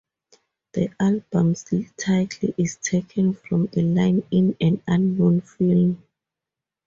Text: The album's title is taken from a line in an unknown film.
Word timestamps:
The 0.73 0.89
album's 0.99 1.63
title 1.95 2.55
is 2.57 2.77
taken 2.77 3.35
from 3.35 3.69
a 3.77 3.83
line 3.83 4.23
in 4.31 4.57
an 4.59 4.81
unknown 4.87 5.41
film. 5.41 6.01